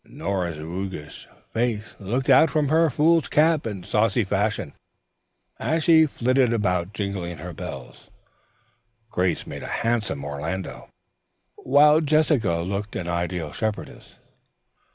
[0.03, 4.73] Nora's roguish face looked out from her fool's cap in saucy fashion
[5.59, 8.09] as she flitted about jingling her bells.
[9.11, 10.89] Grace made a handsome Orlando,
[11.55, 14.15] while Jessica looked an ideal shepherdess.